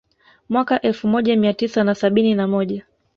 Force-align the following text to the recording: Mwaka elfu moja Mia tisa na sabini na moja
Mwaka 0.49 0.81
elfu 0.81 1.07
moja 1.07 1.35
Mia 1.35 1.53
tisa 1.53 1.83
na 1.83 1.95
sabini 1.95 2.33
na 2.35 2.47
moja 2.47 2.85